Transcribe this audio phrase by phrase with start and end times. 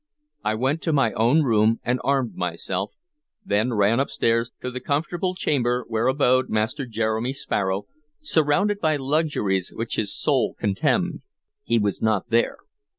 [0.43, 2.93] I went to my own room and armed myself;
[3.45, 7.83] then ran upstairs to the comfortable chamber where abode Master Jeremy Sparrow,
[8.19, 11.21] surrounded by luxuries which his soul contemned.
[11.61, 12.57] He was not there.